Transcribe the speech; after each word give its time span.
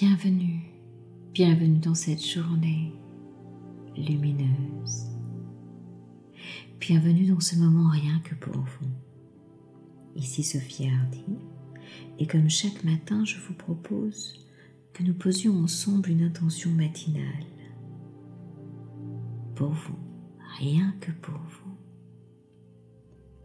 Bienvenue, 0.00 0.58
bienvenue 1.32 1.78
dans 1.78 1.94
cette 1.94 2.26
journée 2.26 2.92
lumineuse. 3.96 5.06
Bienvenue 6.80 7.26
dans 7.26 7.38
ce 7.38 7.54
moment 7.54 7.90
rien 7.90 8.18
que 8.24 8.34
pour 8.34 8.56
vous. 8.56 8.88
Ici 10.16 10.42
Sophie 10.42 10.88
Hardy, 10.88 11.24
et 12.18 12.26
comme 12.26 12.50
chaque 12.50 12.82
matin, 12.82 13.24
je 13.24 13.38
vous 13.38 13.54
propose 13.54 14.44
que 14.94 15.04
nous 15.04 15.14
posions 15.14 15.62
ensemble 15.62 16.10
une 16.10 16.24
intention 16.24 16.70
matinale. 16.72 17.46
Pour 19.54 19.70
vous, 19.70 19.98
rien 20.58 20.92
que 21.00 21.12
pour 21.12 21.38
vous. 21.38 21.76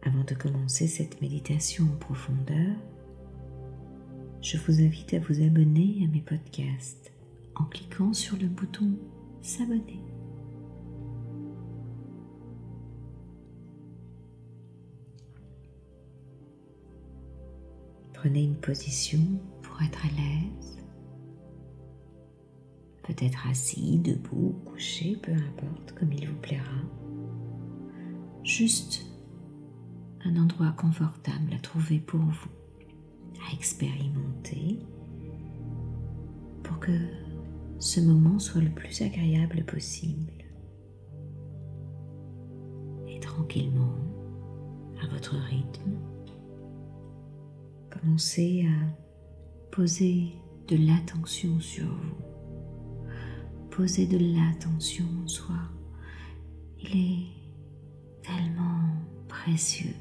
Avant 0.02 0.24
de 0.24 0.34
commencer 0.34 0.88
cette 0.88 1.20
méditation 1.22 1.84
en 1.84 1.96
profondeur, 1.96 2.74
je 4.42 4.56
vous 4.56 4.80
invite 4.80 5.14
à 5.14 5.18
vous 5.18 5.42
abonner 5.42 6.02
à 6.04 6.08
mes 6.08 6.20
podcasts 6.20 7.12
en 7.54 7.64
cliquant 7.64 8.12
sur 8.12 8.36
le 8.38 8.46
bouton 8.46 8.92
S'abonner. 9.42 10.02
Prenez 18.12 18.44
une 18.44 18.56
position 18.56 19.20
pour 19.62 19.80
être 19.82 20.04
à 20.04 20.08
l'aise. 20.08 20.78
Peut-être 23.02 23.46
assis, 23.48 23.98
debout, 23.98 24.54
couché, 24.66 25.16
peu 25.22 25.32
importe, 25.32 25.94
comme 25.98 26.12
il 26.12 26.28
vous 26.28 26.36
plaira. 26.36 26.64
Juste 28.44 29.06
un 30.24 30.36
endroit 30.36 30.72
confortable 30.72 31.54
à 31.54 31.58
trouver 31.58 31.98
pour 31.98 32.20
vous 32.20 32.59
à 33.48 33.54
expérimenter 33.54 34.78
pour 36.62 36.78
que 36.80 36.92
ce 37.78 38.00
moment 38.00 38.38
soit 38.38 38.60
le 38.60 38.70
plus 38.70 39.00
agréable 39.02 39.64
possible. 39.64 40.32
Et 43.08 43.18
tranquillement, 43.20 43.96
à 45.02 45.06
votre 45.08 45.36
rythme, 45.36 45.96
commencez 47.90 48.66
à 48.66 49.70
poser 49.70 50.34
de 50.68 50.76
l'attention 50.76 51.58
sur 51.60 51.86
vous. 51.86 52.16
Posez 53.70 54.06
de 54.06 54.18
l'attention 54.18 55.06
en 55.24 55.28
soi. 55.28 55.56
Il 56.82 56.96
est 56.96 57.26
tellement 58.22 58.80
précieux 59.28 59.94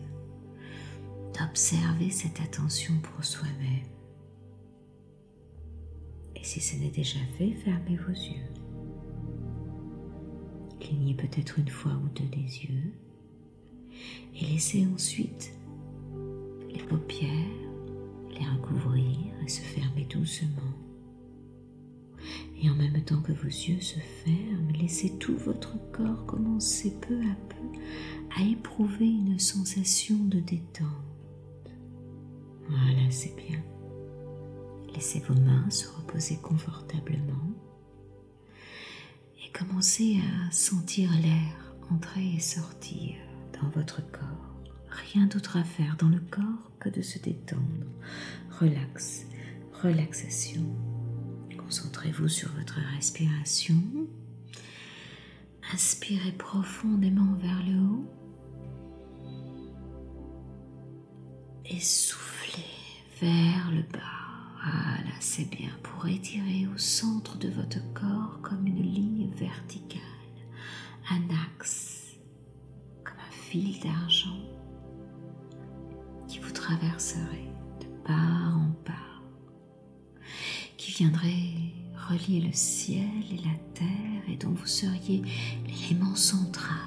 d'observer 1.39 2.09
cette 2.09 2.39
attention 2.41 2.93
pour 3.01 3.23
soi-même. 3.23 3.87
Et 6.35 6.43
si 6.43 6.59
ce 6.59 6.75
n'est 6.75 6.89
déjà 6.89 7.19
fait, 7.37 7.51
fermez 7.51 7.97
vos 7.97 8.13
yeux. 8.13 8.49
Clignez 10.79 11.13
peut-être 11.13 11.59
une 11.59 11.69
fois 11.69 11.93
ou 12.03 12.07
deux 12.17 12.27
des 12.27 12.65
yeux 12.65 12.93
et 14.35 14.45
laissez 14.45 14.87
ensuite 14.93 15.51
les 16.69 16.83
paupières 16.83 17.29
les 18.31 18.45
recouvrir 18.45 19.05
et 19.43 19.49
se 19.49 19.61
fermer 19.61 20.05
doucement. 20.05 20.49
Et 22.61 22.69
en 22.69 22.75
même 22.75 23.01
temps 23.03 23.21
que 23.21 23.31
vos 23.31 23.47
yeux 23.47 23.81
se 23.81 23.99
ferment, 23.99 24.71
laissez 24.79 25.17
tout 25.17 25.35
votre 25.37 25.75
corps 25.91 26.25
commencer 26.25 26.93
peu 27.01 27.19
à 27.21 27.35
peu 27.49 27.79
à 28.37 28.43
éprouver 28.43 29.07
une 29.07 29.39
sensation 29.39 30.17
de 30.25 30.39
détente. 30.39 31.08
Voilà, 32.69 33.09
c'est 33.09 33.35
bien. 33.35 33.61
Laissez 34.93 35.19
vos 35.19 35.33
mains 35.33 35.69
se 35.69 35.87
reposer 35.87 36.37
confortablement 36.37 37.51
et 39.43 39.51
commencez 39.51 40.17
à 40.17 40.51
sentir 40.51 41.09
l'air 41.21 41.69
entrer 41.91 42.35
et 42.35 42.39
sortir 42.39 43.15
dans 43.59 43.69
votre 43.69 44.01
corps. 44.11 44.55
Rien 45.11 45.27
d'autre 45.27 45.57
à 45.57 45.63
faire 45.63 45.95
dans 45.97 46.09
le 46.09 46.19
corps 46.19 46.71
que 46.79 46.89
de 46.89 47.01
se 47.01 47.19
détendre. 47.19 47.85
Relax, 48.59 49.25
relaxation. 49.81 50.63
Concentrez-vous 51.57 52.27
sur 52.27 52.51
votre 52.53 52.79
respiration. 52.95 53.81
Inspirez 55.73 56.31
profondément 56.31 57.35
vers 57.35 57.63
le 57.65 57.79
haut 57.79 58.11
et 61.69 61.79
soufflez 61.79 62.63
vers 63.21 63.71
le 63.71 63.81
bas. 63.83 63.99
Voilà, 64.63 65.15
c'est 65.19 65.49
bien 65.49 65.69
pour 65.83 66.07
étirer 66.07 66.67
au 66.73 66.77
centre 66.77 67.37
de 67.37 67.49
votre 67.49 67.79
corps 67.93 68.39
comme 68.41 68.67
une 68.67 68.81
ligne 68.81 69.29
verticale, 69.35 70.01
un 71.09 71.21
axe, 71.55 72.17
comme 73.03 73.17
un 73.17 73.31
fil 73.31 73.79
d'argent 73.79 74.37
qui 76.27 76.39
vous 76.39 76.51
traverserait 76.51 77.53
de 77.79 77.87
part 78.05 78.57
en 78.57 78.71
part, 78.83 79.23
qui 80.77 80.91
viendrait 80.91 81.73
relier 82.09 82.41
le 82.41 82.53
ciel 82.53 83.23
et 83.31 83.37
la 83.37 83.55
terre 83.73 84.23
et 84.27 84.35
dont 84.35 84.51
vous 84.51 84.67
seriez 84.67 85.23
l'élément 85.65 86.15
central. 86.15 86.77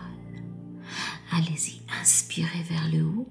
Allez-y, 1.32 1.81
inspirez 2.00 2.62
vers 2.69 2.88
le 2.93 3.04
haut 3.04 3.28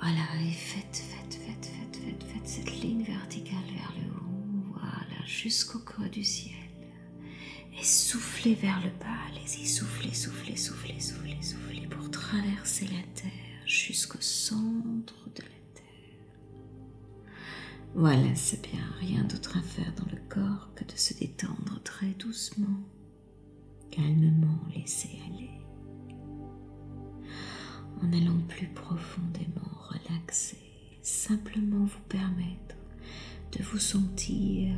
voilà, 0.00 0.26
et 0.46 0.52
faites, 0.52 0.96
faites, 0.96 1.34
faites, 1.34 1.66
faites, 1.66 1.96
faites, 1.96 2.24
faites 2.24 2.46
cette 2.46 2.80
ligne 2.82 3.02
verticale 3.02 3.58
vers 3.74 3.92
le 4.00 4.10
haut. 4.12 4.74
Voilà, 4.74 5.26
jusqu'au 5.26 5.80
creux 5.80 6.08
du 6.08 6.22
ciel. 6.22 6.54
Et 7.78 7.84
soufflez 7.84 8.54
vers 8.54 8.80
le 8.80 8.90
bas. 9.00 9.18
Allez-y, 9.28 9.66
soufflez, 9.66 10.14
soufflez, 10.14 10.56
soufflez, 10.56 11.00
soufflez, 11.00 11.42
soufflez 11.42 11.86
pour 11.88 12.10
traverser 12.10 12.86
la 12.86 13.02
terre 13.20 13.66
jusqu'au 13.66 14.20
centre 14.20 15.28
de 15.34 15.42
la 15.42 15.48
terre. 15.74 17.34
Voilà, 17.94 18.34
c'est 18.36 18.62
bien. 18.62 18.84
Rien 19.00 19.24
d'autre 19.24 19.58
à 19.58 19.62
faire 19.62 19.92
dans 19.96 20.10
le 20.12 20.20
corps 20.28 20.70
que 20.76 20.84
de 20.84 20.96
se 20.96 21.14
détendre 21.14 21.80
très 21.82 22.10
doucement, 22.10 22.80
calmement, 23.90 24.60
laisser 24.76 25.18
aller 25.26 25.50
en 28.02 28.12
allant 28.12 28.40
plus 28.48 28.68
profondément 28.68 29.77
relaxer, 30.28 30.58
simplement 31.02 31.84
vous 31.84 32.00
permettre 32.08 32.76
de 33.56 33.62
vous 33.62 33.78
sentir 33.78 34.74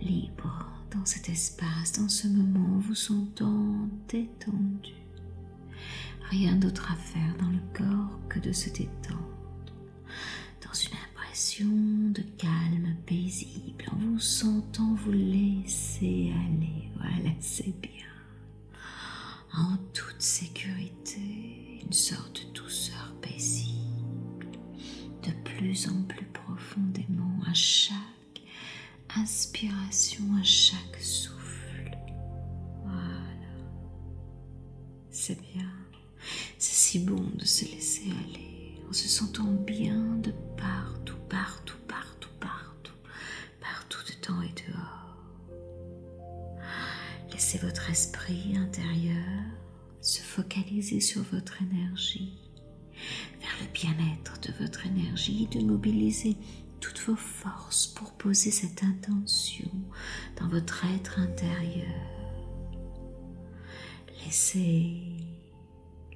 libre 0.00 0.66
dans 0.90 1.04
cet 1.04 1.28
espace, 1.28 1.92
dans 1.92 2.08
ce 2.08 2.26
moment, 2.26 2.78
vous 2.78 2.94
sentant 2.94 3.88
détendu. 4.08 4.94
Rien 6.30 6.56
d'autre 6.56 6.90
à 6.92 6.96
faire 6.96 7.36
dans 7.38 7.48
le 7.48 7.60
corps 7.74 8.18
que 8.28 8.38
de 8.40 8.52
se 8.52 8.70
détendre, 8.70 9.38
dans 10.64 10.72
une 10.72 10.96
impression 11.10 12.10
de 12.10 12.22
calme 12.38 12.96
paisible, 13.06 13.84
en 13.92 13.96
vous 13.96 14.18
sentant 14.18 14.94
vous 14.94 15.12
laisser 15.12 16.32
aller. 16.46 16.90
Voilà, 16.96 17.34
c'est 17.40 17.74
bien. 17.80 18.06
En 19.52 19.76
toute 19.92 20.20
sécurité 20.22 21.60
une 21.90 21.92
sorte 21.92 22.46
de 22.46 22.52
douceur 22.60 23.14
paisible, 23.20 23.79
de 25.22 25.32
plus 25.44 25.88
en 25.88 26.02
plus 26.02 26.26
profondément 26.26 27.40
à 27.46 27.54
chaque 27.54 27.96
inspiration, 29.16 30.24
à 30.40 30.42
chaque 30.42 30.96
souffle. 31.00 31.96
Voilà. 32.84 33.28
C'est 35.10 35.40
bien. 35.40 35.70
C'est 36.58 36.74
si 36.74 36.98
bon 37.00 37.22
de 37.34 37.44
se 37.44 37.64
laisser 37.64 38.10
aller 38.10 38.80
en 38.88 38.92
se 38.92 39.08
sentant 39.08 39.44
bien 39.44 40.16
de 40.16 40.32
partout, 40.56 41.16
partout, 41.28 41.78
partout, 41.88 42.28
partout, 42.38 42.92
partout 43.60 44.00
dedans 44.08 44.42
et 44.42 44.70
dehors. 44.70 45.16
Laissez 47.32 47.58
votre 47.58 47.88
esprit 47.90 48.56
intérieur 48.56 49.24
se 50.00 50.20
focaliser 50.20 51.00
sur 51.00 51.22
votre 51.24 51.60
énergie, 51.62 52.32
vers 53.40 53.56
le 53.60 53.72
bien-être 53.72 54.40
de 54.40 54.52
votre 54.62 54.86
énergie, 54.86 55.48
de 55.50 55.60
mobiliser 55.60 56.36
toutes 56.80 57.00
vos 57.00 57.16
forces 57.16 57.86
pour 57.86 58.12
poser 58.12 58.50
cette 58.50 58.82
intention 58.82 59.70
dans 60.40 60.48
votre 60.48 60.84
être 60.94 61.18
intérieur. 61.18 61.88
Laissez 64.24 64.96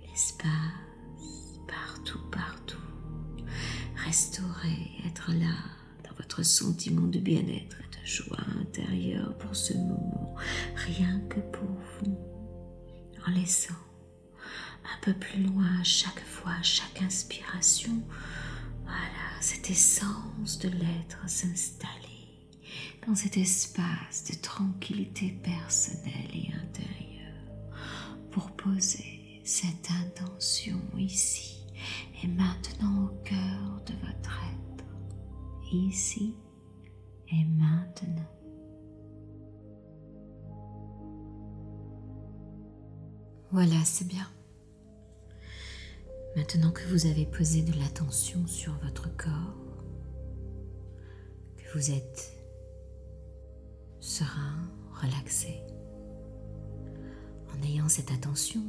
l'espace 0.07 0.49
partout, 1.67 2.21
partout. 2.31 2.77
Restaurer, 4.05 4.91
être 5.07 5.31
là 5.33 5.55
dans 6.05 6.15
votre 6.17 6.43
sentiment 6.43 7.07
de 7.07 7.19
bien-être 7.19 7.77
et 7.81 8.01
de 8.01 8.07
joie 8.07 8.45
intérieure 8.61 9.37
pour 9.39 9.57
ce 9.57 9.75
moment, 9.75 10.35
rien 10.77 11.21
que 11.29 11.41
pour 11.41 11.69
vous 12.03 12.19
en 13.27 13.31
laissant 13.31 13.75
un 14.85 15.01
peu 15.03 15.15
plus 15.15 15.43
loin 15.43 15.81
à 15.81 15.85
chaque 15.85 16.25
fois, 16.25 16.55
chaque 16.63 17.03
inspiration, 17.03 18.03
voilà, 18.83 19.41
cette 19.41 19.71
essence 19.71 20.59
de 20.59 20.69
l'être 20.69 21.29
s'installer 21.29 22.49
dans 23.07 23.15
cet 23.15 23.37
espace 23.37 24.25
de 24.31 24.35
tranquillité 24.41 25.31
personnelle 25.43 26.31
et 26.33 26.51
intérieure 26.55 27.05
pour 28.31 28.51
poser 28.53 29.41
cette 29.45 29.91
intention 29.91 30.81
ici 30.99 31.67
et 32.23 32.27
maintenant 32.27 33.05
au 33.05 33.23
cœur 33.25 33.83
de 33.87 33.93
votre 34.07 34.41
être, 34.53 34.85
ici 35.73 36.35
et 37.29 37.45
maintenant. 37.45 38.31
Voilà, 43.51 43.85
c'est 43.85 44.09
bien. 44.09 44.27
Maintenant 46.37 46.73
que 46.73 46.83
vous 46.89 47.07
avez 47.07 47.27
posé 47.27 47.63
de 47.63 47.73
l'attention 47.79 48.45
sur 48.49 48.73
votre 48.83 49.09
corps, 49.17 49.55
que 51.57 51.79
vous 51.79 51.93
êtes 51.93 52.37
serein, 54.01 54.69
relaxé, 55.01 55.63
en 57.53 57.63
ayant 57.63 57.89
cette 57.89 58.11
attention 58.11 58.63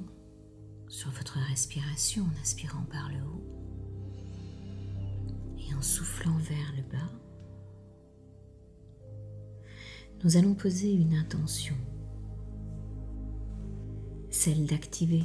sur 0.88 1.10
votre 1.10 1.40
respiration 1.50 2.24
en 2.24 2.42
inspirant 2.42 2.84
par 2.84 3.10
le 3.10 3.18
haut 3.24 3.44
et 5.58 5.74
en 5.74 5.82
soufflant 5.82 6.38
vers 6.38 6.74
le 6.78 6.84
bas, 6.84 7.12
nous 10.24 10.38
allons 10.38 10.54
poser 10.54 10.94
une 10.94 11.16
intention, 11.16 11.76
celle 14.36 14.66
d'activer 14.66 15.24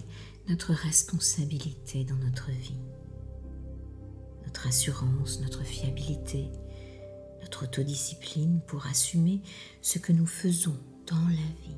notre 0.49 0.73
responsabilité 0.73 2.05
dans 2.05 2.15
notre 2.15 2.51
vie, 2.51 2.79
notre 4.47 4.69
assurance, 4.69 5.41
notre 5.41 5.65
fiabilité, 5.65 6.49
notre 7.43 7.65
autodiscipline 7.65 8.61
pour 8.69 8.87
assumer 8.87 9.43
ce 9.83 9.99
que 9.99 10.13
nous 10.13 10.27
faisons 10.27 10.77
dans 11.09 11.29
la 11.29 11.51
vie. 11.65 11.77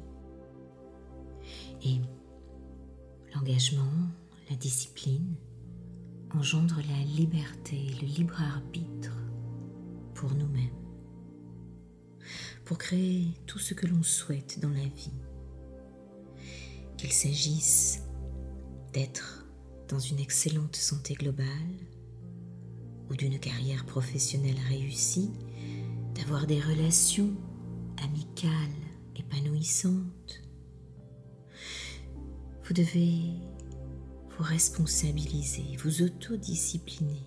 Et 1.84 2.00
l'engagement, 3.35 4.11
la 4.50 4.56
discipline 4.56 5.35
engendrent 6.35 6.82
la 6.87 7.05
liberté 7.17 7.96
le 8.00 8.06
libre 8.06 8.40
arbitre 8.43 9.17
pour 10.14 10.32
nous-mêmes, 10.35 10.69
pour 12.67 12.76
créer 12.76 13.28
tout 13.46 13.58
ce 13.58 13.73
que 13.73 13.87
l'on 13.87 14.02
souhaite 14.02 14.61
dans 14.61 14.69
la 14.69 14.85
vie, 14.85 15.14
qu'il 17.02 17.12
s'agisse 17.12 18.00
d'être 18.93 19.44
dans 19.88 19.99
une 19.99 20.20
excellente 20.20 20.76
santé 20.76 21.14
globale 21.14 21.49
ou 23.10 23.16
d'une 23.16 23.40
carrière 23.40 23.84
professionnelle 23.87 24.60
réussie, 24.69 25.32
d'avoir 26.14 26.46
des 26.46 26.60
relations 26.60 27.34
amicales 28.04 28.52
épanouissantes. 29.16 30.43
Vous 32.62 32.72
devez 32.72 33.32
vous 34.31 34.44
responsabiliser, 34.44 35.76
vous 35.82 36.02
autodiscipliner, 36.02 37.26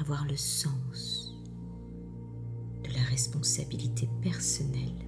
avoir 0.00 0.24
le 0.24 0.36
sens 0.36 1.34
de 2.84 2.94
la 2.94 3.02
responsabilité 3.02 4.08
personnelle 4.22 5.07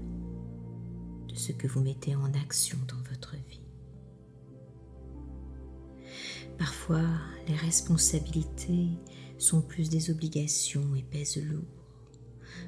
ce 1.41 1.53
que 1.53 1.67
vous 1.67 1.81
mettez 1.81 2.15
en 2.15 2.33
action 2.35 2.79
dans 2.87 3.03
votre 3.11 3.35
vie. 3.49 3.63
Parfois, 6.59 7.09
les 7.49 7.57
responsabilités 7.57 8.91
sont 9.39 9.63
plus 9.63 9.89
des 9.89 10.11
obligations 10.11 10.95
et 10.95 11.03
pèsent 11.03 11.43
lourd, 11.43 11.65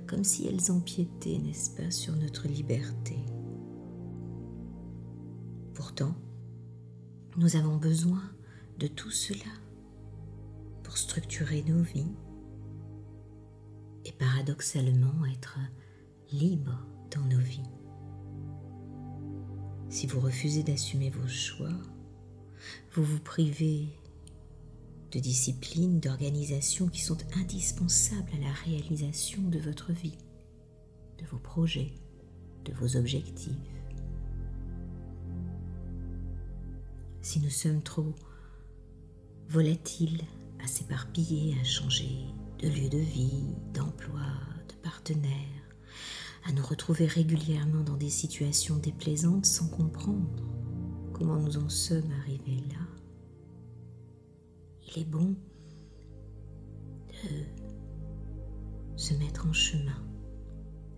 comme 0.06 0.24
si 0.24 0.46
elles 0.46 0.72
empiétaient, 0.72 1.38
n'est-ce 1.38 1.70
pas, 1.70 1.90
sur 1.90 2.16
notre 2.16 2.48
liberté. 2.48 3.18
Pourtant, 5.74 6.14
nous 7.36 7.56
avons 7.56 7.76
besoin 7.76 8.22
de 8.78 8.86
tout 8.86 9.10
cela 9.10 9.52
pour 10.82 10.96
structurer 10.96 11.62
nos 11.62 11.82
vies 11.82 12.14
et 14.06 14.12
paradoxalement 14.12 15.26
être 15.26 15.58
libres 16.32 16.86
dans 17.14 17.24
nos 17.26 17.38
vies. 17.38 17.61
Si 19.92 20.06
vous 20.06 20.20
refusez 20.20 20.62
d'assumer 20.62 21.10
vos 21.10 21.28
choix, 21.28 21.76
vous 22.92 23.04
vous 23.04 23.20
privez 23.20 23.88
de 25.10 25.20
discipline, 25.20 26.00
d'organisation 26.00 26.88
qui 26.88 27.02
sont 27.02 27.18
indispensables 27.36 28.30
à 28.36 28.40
la 28.40 28.52
réalisation 28.52 29.42
de 29.42 29.58
votre 29.58 29.92
vie, 29.92 30.16
de 31.18 31.26
vos 31.26 31.36
projets, 31.38 31.92
de 32.64 32.72
vos 32.72 32.96
objectifs. 32.96 33.52
Si 37.20 37.40
nous 37.40 37.50
sommes 37.50 37.82
trop 37.82 38.14
volatiles, 39.50 40.22
à 40.64 40.68
s'éparpiller, 40.68 41.54
à 41.60 41.64
changer 41.64 42.16
de 42.60 42.68
lieu 42.68 42.88
de 42.88 42.96
vie, 42.96 43.44
d'emploi, 43.74 44.24
de 44.70 44.74
partenaire, 44.76 45.61
à 46.44 46.52
nous 46.52 46.64
retrouver 46.64 47.06
régulièrement 47.06 47.82
dans 47.82 47.96
des 47.96 48.10
situations 48.10 48.76
déplaisantes 48.76 49.46
sans 49.46 49.68
comprendre 49.68 50.42
comment 51.12 51.36
nous 51.36 51.56
en 51.56 51.68
sommes 51.68 52.10
arrivés 52.20 52.62
là, 52.70 52.86
il 54.88 55.02
est 55.02 55.04
bon 55.04 55.34
de 57.08 57.28
se 58.96 59.14
mettre 59.14 59.46
en 59.46 59.52
chemin 59.52 60.02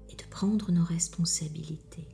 et 0.09 0.17
de 0.17 0.25
prendre 0.31 0.73
nos 0.73 0.85
responsabilités, 0.85 2.09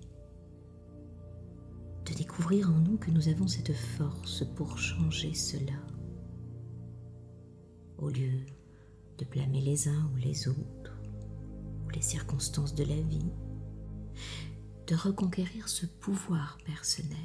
de 2.07 2.15
découvrir 2.15 2.71
en 2.71 2.79
nous 2.81 2.97
que 2.97 3.11
nous 3.11 3.29
avons 3.29 3.47
cette 3.47 3.73
force 3.73 4.45
pour 4.57 4.79
changer 4.79 5.35
cela, 5.35 5.79
au 7.99 8.09
lieu 8.09 8.41
de 9.19 9.25
blâmer 9.27 9.61
les 9.61 9.89
uns 9.89 10.11
ou 10.13 10.17
les 10.17 10.49
autres, 10.49 10.80
les 11.93 12.03
circonstances 12.03 12.75
de 12.75 12.85
la 12.85 13.01
vie, 13.01 13.31
de 14.87 14.95
reconquérir 14.95 15.69
ce 15.69 15.87
pouvoir 15.87 16.59
personnel 16.65 17.17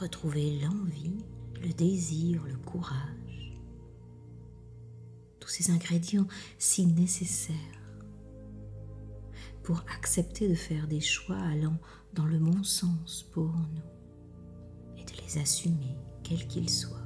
retrouver 0.00 0.58
l'envie, 0.60 1.24
le 1.62 1.72
désir, 1.72 2.42
le 2.46 2.56
courage. 2.56 3.58
Tous 5.40 5.48
ces 5.48 5.70
ingrédients 5.70 6.26
si 6.58 6.86
nécessaires 6.86 7.54
pour 9.62 9.82
accepter 9.96 10.48
de 10.48 10.54
faire 10.54 10.86
des 10.86 11.00
choix 11.00 11.38
allant 11.38 11.78
dans 12.12 12.26
le 12.26 12.38
bon 12.38 12.62
sens 12.62 13.22
pour 13.32 13.50
nous 13.52 14.98
et 14.98 15.04
de 15.04 15.12
les 15.22 15.38
assumer 15.38 15.96
quels 16.22 16.46
qu'ils 16.46 16.70
soient. 16.70 16.98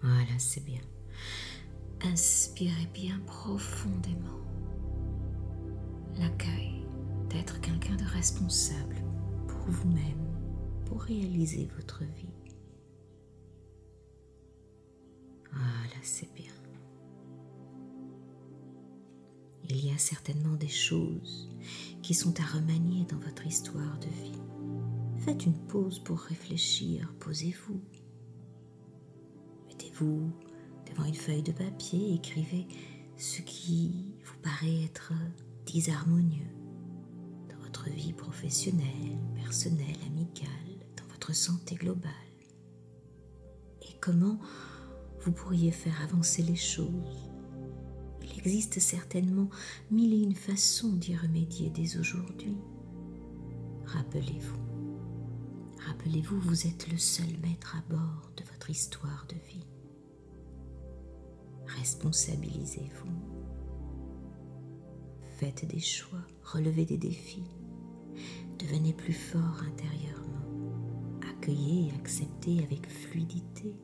Voilà, 0.00 0.38
c'est 0.38 0.64
bien. 0.64 0.80
Inspirez 2.02 2.88
bien 2.94 3.18
profondément 3.26 4.40
l'accueil 6.16 6.84
d'être 7.28 7.60
quelqu'un 7.60 7.96
de 7.96 8.04
responsable 8.04 8.96
pour 9.46 9.68
vous-même, 9.68 10.34
pour 10.86 11.02
réaliser 11.02 11.68
votre 11.76 12.04
vie. 12.04 12.28
Voilà, 15.52 16.02
c'est 16.02 16.32
bien. 16.34 16.52
Il 19.70 19.84
y 19.84 19.90
a 19.92 19.98
certainement 19.98 20.56
des 20.56 20.68
choses 20.68 21.50
qui 22.02 22.14
sont 22.14 22.34
à 22.40 22.44
remanier 22.44 23.04
dans 23.04 23.18
votre 23.18 23.46
histoire 23.46 23.98
de 23.98 24.08
vie. 24.22 24.40
Faites 25.18 25.44
une 25.44 25.58
pause 25.66 25.98
pour 25.98 26.18
réfléchir, 26.18 27.12
posez-vous. 27.20 27.80
Mettez-vous 29.66 30.32
devant 30.90 31.04
une 31.04 31.14
feuille 31.14 31.42
de 31.42 31.52
papier, 31.52 32.14
écrivez 32.14 32.66
ce 33.16 33.42
qui 33.42 34.14
vous 34.24 34.38
paraît 34.42 34.84
être 34.84 35.12
disharmonieux 35.66 36.58
votre 37.68 37.90
vie 37.90 38.14
professionnelle, 38.14 39.18
personnelle, 39.34 39.98
amicale, 40.06 40.48
dans 40.96 41.06
votre 41.12 41.34
santé 41.34 41.74
globale. 41.74 42.12
Et 43.82 43.94
comment 44.00 44.38
vous 45.20 45.32
pourriez 45.32 45.70
faire 45.70 46.00
avancer 46.02 46.42
les 46.42 46.56
choses? 46.56 47.30
Il 48.22 48.38
existe 48.38 48.80
certainement 48.80 49.50
mille 49.90 50.14
et 50.14 50.22
une 50.22 50.34
façons 50.34 50.94
d'y 50.94 51.14
remédier 51.14 51.68
dès 51.68 51.98
aujourd'hui. 51.98 52.56
Rappelez-vous, 53.84 54.62
rappelez-vous, 55.86 56.40
vous 56.40 56.66
êtes 56.66 56.90
le 56.90 56.98
seul 56.98 57.38
maître 57.42 57.76
à 57.76 57.82
bord 57.92 58.30
de 58.38 58.44
votre 58.50 58.70
histoire 58.70 59.26
de 59.28 59.36
vie. 59.46 59.66
Responsabilisez-vous. 61.76 63.12
Faites 65.36 65.66
des 65.66 65.80
choix, 65.80 66.26
relevez 66.42 66.84
des 66.84 66.96
défis, 66.96 67.50
devenez 68.58 68.92
plus 68.92 69.12
fort 69.12 69.62
intérieurement, 69.62 71.20
accueillez 71.30 71.88
et 71.88 71.94
acceptez 71.94 72.64
avec 72.64 72.88
fluidité. 72.88 73.76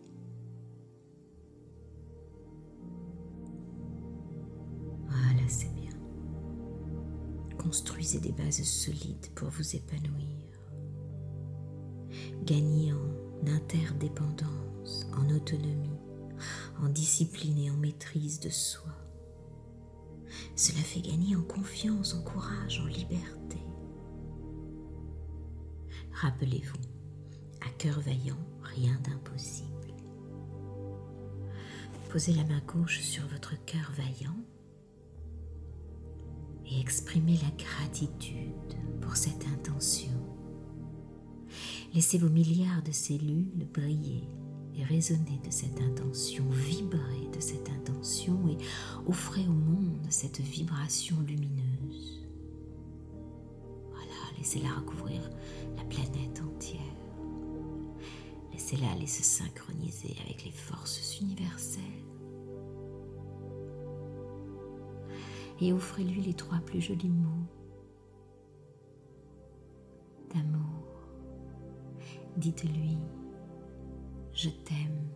Voilà, 5.06 5.48
c'est 5.48 5.72
bien. 5.74 5.92
Construisez 7.56 8.18
des 8.18 8.32
bases 8.32 8.64
solides 8.64 9.30
pour 9.36 9.50
vous 9.50 9.76
épanouir. 9.76 10.34
Gagnez 12.44 12.92
en 12.92 13.46
interdépendance, 13.46 15.06
en 15.16 15.28
autonomie 15.30 15.93
discipline 17.04 17.58
et 17.58 17.70
en 17.70 17.76
maîtrise 17.76 18.40
de 18.40 18.48
soi. 18.48 18.90
Cela 20.56 20.80
fait 20.80 21.02
gagner 21.02 21.36
en 21.36 21.42
confiance, 21.42 22.14
en 22.14 22.22
courage, 22.22 22.80
en 22.80 22.86
liberté. 22.86 23.58
Rappelez-vous, 26.12 26.80
à 27.60 27.68
cœur 27.76 28.00
vaillant, 28.00 28.38
rien 28.62 28.98
d'impossible. 29.02 29.92
Posez 32.08 32.32
la 32.32 32.44
main 32.44 32.62
gauche 32.66 33.00
sur 33.00 33.26
votre 33.26 33.62
cœur 33.66 33.92
vaillant 33.98 34.38
et 36.64 36.80
exprimez 36.80 37.36
la 37.36 37.50
gratitude 37.50 38.78
pour 39.02 39.14
cette 39.14 39.46
intention. 39.48 40.16
Laissez 41.92 42.16
vos 42.16 42.30
milliards 42.30 42.82
de 42.82 42.92
cellules 42.92 43.66
briller 43.74 44.26
et 44.76 44.84
résonner 44.84 45.40
de 45.44 45.50
cette 45.50 45.80
intention, 45.80 46.44
vibrer 46.50 47.28
de 47.32 47.40
cette 47.40 47.68
intention 47.68 48.48
et 48.48 48.56
offrez 49.06 49.46
au 49.46 49.52
monde 49.52 49.98
cette 50.10 50.40
vibration 50.40 51.16
lumineuse. 51.26 52.26
Voilà, 53.90 54.38
laissez-la 54.38 54.72
recouvrir 54.74 55.20
la 55.76 55.84
planète 55.84 56.42
entière. 56.42 56.80
Laissez-la 58.52 58.90
aller 58.92 59.06
se 59.06 59.22
synchroniser 59.22 60.14
avec 60.24 60.44
les 60.44 60.52
forces 60.52 61.20
universelles. 61.20 61.82
Et 65.60 65.72
offrez-lui 65.72 66.22
les 66.22 66.34
trois 66.34 66.58
plus 66.58 66.80
jolis 66.80 67.08
mots 67.08 67.46
d'amour. 70.34 70.84
Dites-lui, 72.36 72.98
je 74.34 74.48
t'aime 74.50 75.08